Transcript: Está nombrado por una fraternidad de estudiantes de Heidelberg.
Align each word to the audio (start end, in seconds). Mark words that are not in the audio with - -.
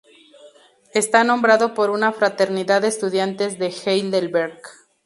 Está 0.95 1.23
nombrado 1.23 1.75
por 1.75 1.91
una 1.91 2.11
fraternidad 2.11 2.81
de 2.81 2.87
estudiantes 2.87 3.59
de 3.59 3.67
Heidelberg. 3.67 4.59